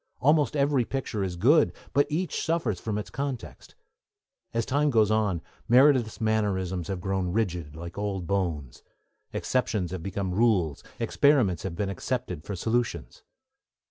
Almost 0.19 0.55
every 0.55 0.83
picture 0.83 1.23
is 1.23 1.35
good, 1.35 1.73
but 1.93 2.07
each 2.11 2.43
suffers 2.43 2.79
from 2.79 2.97
its 2.97 3.11
context. 3.11 3.75
As 4.51 4.65
time 4.65 4.89
goes 4.89 5.11
on, 5.11 5.43
Meredith's 5.69 6.19
mannerisms 6.19 6.87
have 6.87 6.99
grown 6.99 7.27
rigid, 7.31 7.75
like 7.75 7.99
old 7.99 8.25
bones. 8.25 8.81
Exceptions 9.31 9.91
have 9.91 10.01
become 10.01 10.33
rules, 10.33 10.83
experiments 10.99 11.61
have 11.61 11.75
been 11.75 11.87
accepted 11.89 12.43
for 12.43 12.55
solutions. 12.55 13.21